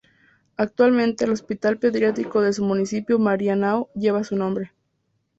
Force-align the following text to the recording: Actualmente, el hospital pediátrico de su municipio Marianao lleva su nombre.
Actualmente, 0.57 1.25
el 1.25 1.31
hospital 1.31 1.77
pediátrico 1.77 2.41
de 2.41 2.53
su 2.53 2.65
municipio 2.65 3.19
Marianao 3.19 3.91
lleva 3.93 4.23
su 4.23 4.35
nombre. 4.35 4.71